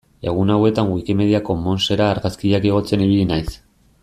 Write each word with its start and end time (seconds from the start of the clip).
Egun 0.29 0.53
hauetan 0.53 0.87
Wikimedia 0.93 1.43
Commonsera 1.51 2.09
argazkiak 2.15 2.69
igotzen 2.71 3.09
ibili 3.09 3.33
naiz. 3.35 3.49